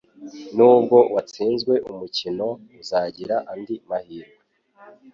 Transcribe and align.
Nubwo 0.55 0.97
watsinzwe 1.13 1.73
umukino, 1.91 2.47
uzagira 2.81 3.35
andi 3.51 3.75
mahirwe. 3.89 4.37